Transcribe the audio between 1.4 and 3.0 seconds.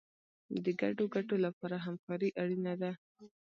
لپاره همکاري اړینه ده.